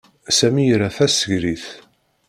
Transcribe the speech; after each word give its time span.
Sami 0.37 0.63
ira 0.73 0.89
tasegrit. 0.95 1.65